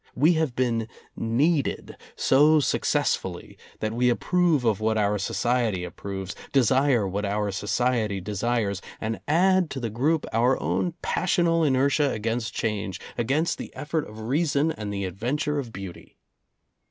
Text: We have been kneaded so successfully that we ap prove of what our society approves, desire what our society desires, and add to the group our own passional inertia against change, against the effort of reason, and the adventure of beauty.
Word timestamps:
We 0.15 0.33
have 0.33 0.55
been 0.55 0.87
kneaded 1.15 1.95
so 2.15 2.59
successfully 2.59 3.55
that 3.81 3.93
we 3.93 4.09
ap 4.09 4.19
prove 4.19 4.65
of 4.65 4.79
what 4.79 4.97
our 4.97 5.19
society 5.19 5.83
approves, 5.83 6.35
desire 6.51 7.07
what 7.07 7.23
our 7.23 7.51
society 7.51 8.19
desires, 8.19 8.81
and 8.99 9.19
add 9.27 9.69
to 9.69 9.79
the 9.79 9.91
group 9.91 10.25
our 10.33 10.59
own 10.59 10.95
passional 11.03 11.63
inertia 11.63 12.09
against 12.13 12.51
change, 12.55 12.99
against 13.15 13.59
the 13.59 13.71
effort 13.75 14.07
of 14.09 14.21
reason, 14.21 14.71
and 14.71 14.91
the 14.91 15.05
adventure 15.05 15.59
of 15.59 15.71
beauty. 15.71 16.17